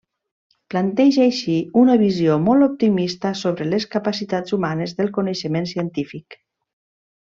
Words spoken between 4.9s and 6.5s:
del coneixement científic.